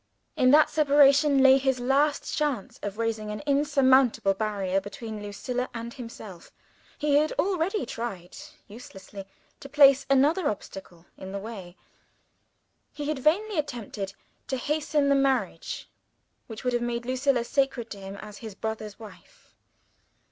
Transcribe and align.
In 0.35 0.49
that 0.49 0.71
separation, 0.71 1.43
lay 1.43 1.59
his 1.59 1.79
last 1.79 2.35
chance 2.35 2.79
of 2.81 2.97
raising 2.97 3.29
an 3.29 3.41
insurmountable 3.45 4.33
barrier 4.33 4.81
between 4.81 5.21
Lucilla 5.21 5.69
and 5.75 5.93
himself. 5.93 6.51
He 6.97 7.17
had 7.17 7.33
already 7.33 7.85
tried 7.85 8.35
uselessly 8.67 9.25
to 9.59 9.69
place 9.69 10.07
another 10.09 10.49
obstacle 10.49 11.05
in 11.17 11.31
the 11.33 11.37
way 11.37 11.77
he 12.91 13.09
had 13.09 13.19
vainly 13.19 13.59
attempted 13.59 14.13
to 14.47 14.57
hasten 14.57 15.07
the 15.07 15.13
marriage 15.13 15.87
which 16.47 16.63
would 16.63 16.73
have 16.73 16.81
made 16.81 17.05
Lucilla 17.05 17.43
sacred 17.43 17.91
to 17.91 17.99
him 17.99 18.15
as 18.15 18.39
his 18.39 18.55
brother's 18.55 18.97
wife. 18.97 19.53